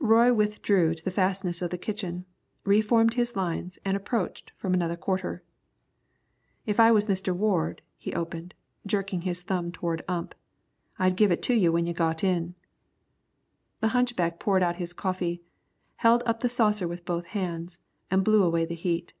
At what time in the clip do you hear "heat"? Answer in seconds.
18.74-19.14